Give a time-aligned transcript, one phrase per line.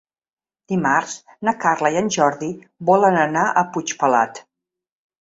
[0.71, 1.13] Dimarts
[1.49, 2.51] na Carla i en Jordi
[2.93, 4.47] volen anar a Puigpelat.